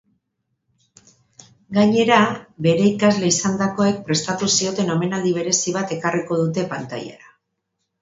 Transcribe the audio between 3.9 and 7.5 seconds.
prestatu zioten omenaldi berezi bat ekarriko dute pantailara.